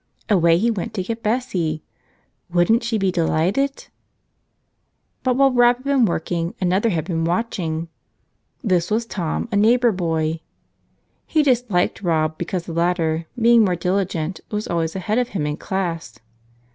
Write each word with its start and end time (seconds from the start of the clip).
Away 0.29 0.57
he 0.57 0.71
went 0.71 0.95
to 0.95 1.03
get 1.03 1.21
Bessie. 1.21 1.83
Wouldn't 2.49 2.81
she 2.83 2.97
be 2.97 3.11
de¬ 3.11 3.27
lighted? 3.29 3.85
But 5.21 5.35
while 5.37 5.51
Rob 5.51 5.75
had 5.75 5.85
been 5.85 6.05
working, 6.05 6.55
another 6.59 6.89
had 6.89 7.05
been 7.05 7.23
watching. 7.23 7.87
This 8.63 8.89
was 8.89 9.05
Tom, 9.05 9.47
a 9.51 9.55
neighbor 9.55 9.91
boy. 9.91 10.39
He 11.27 11.43
dis¬ 11.43 11.69
liked 11.69 12.01
Rob 12.01 12.35
because 12.39 12.63
the 12.63 12.73
latter, 12.73 13.27
being 13.39 13.63
more 13.63 13.75
diligent, 13.75 14.39
was 14.49 14.67
always 14.67 14.95
ahead 14.95 15.19
of 15.19 15.29
him 15.37 15.45
in 15.45 15.57
class. 15.57 16.17